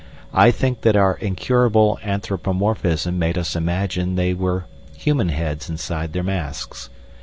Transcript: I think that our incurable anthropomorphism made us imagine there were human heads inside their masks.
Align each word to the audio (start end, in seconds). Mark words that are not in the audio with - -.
I 0.33 0.49
think 0.49 0.81
that 0.81 0.95
our 0.95 1.13
incurable 1.17 1.99
anthropomorphism 2.03 3.19
made 3.19 3.37
us 3.37 3.55
imagine 3.55 4.15
there 4.15 4.35
were 4.35 4.65
human 4.97 5.29
heads 5.29 5.69
inside 5.69 6.13
their 6.13 6.23
masks. 6.23 6.89